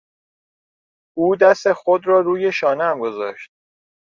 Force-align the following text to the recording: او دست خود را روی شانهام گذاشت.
او 1.17 1.35
دست 1.35 1.73
خود 1.73 2.07
را 2.07 2.19
روی 2.19 2.51
شانهام 2.51 2.99
گذاشت. 2.99 3.51